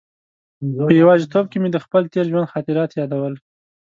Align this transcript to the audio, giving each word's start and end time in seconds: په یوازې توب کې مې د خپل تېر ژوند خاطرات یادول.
په 0.77 0.87
یوازې 1.01 1.25
توب 1.33 1.45
کې 1.51 1.57
مې 1.61 1.69
د 1.71 1.77
خپل 1.85 2.03
تېر 2.13 2.25
ژوند 2.31 2.51
خاطرات 2.53 2.89
یادول. 2.99 3.33